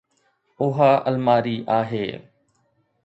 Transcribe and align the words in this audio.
اها 0.61 1.07
الماري 1.09 1.65
آهي 1.69 2.21